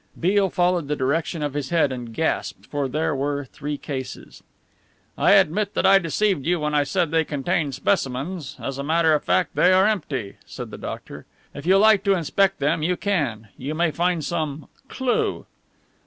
[0.19, 4.41] Beale followed the direction of his head and gasped, for there were three cases.
[5.15, 8.55] "I admit that I deceived you when I said they contained specimens.
[8.59, 11.27] As a matter of fact, they are empty," said the doctor.
[11.53, 13.49] "If you like to inspect them, you can.
[13.57, 15.45] You may find some clue!"